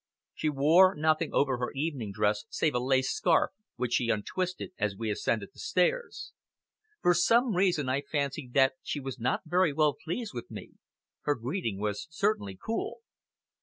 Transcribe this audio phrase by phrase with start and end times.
[0.33, 4.95] She wore nothing over her evening dress save a lace scarf, which she untwisted as
[4.97, 6.33] we ascended the stairs.
[7.03, 10.71] For some reason I fancied that she was not very well pleased with me.
[11.25, 13.01] Her greeting was certainly cool.